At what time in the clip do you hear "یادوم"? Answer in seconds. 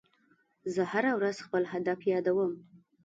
2.11-2.53